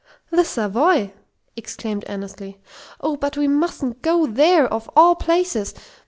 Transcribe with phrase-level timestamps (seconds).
[0.31, 1.13] "The Savoy!"
[1.55, 2.59] exclaimed Annesley.
[3.01, 5.75] "Oh, but we mustn't go there, of all places!